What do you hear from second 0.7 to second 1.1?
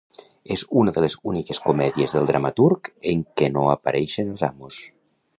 una de